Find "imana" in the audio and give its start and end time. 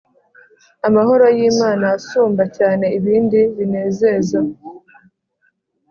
1.49-1.85